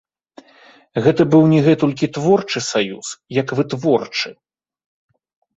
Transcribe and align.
Гэта 1.07 1.21
быў 1.33 1.43
не 1.51 1.59
гэтулькі 1.67 2.11
творчы 2.15 2.59
саюз, 2.71 3.07
як 3.41 3.47
вытворчы. 3.61 4.29